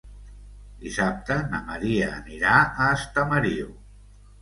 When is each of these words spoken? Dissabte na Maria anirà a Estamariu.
Dissabte 0.85 1.37
na 1.53 1.61
Maria 1.69 2.09
anirà 2.17 2.57
a 2.65 2.91
Estamariu. 2.99 3.73